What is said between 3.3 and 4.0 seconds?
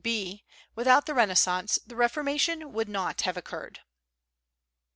occurred.